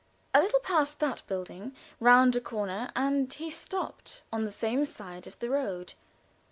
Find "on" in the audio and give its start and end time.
4.33-4.45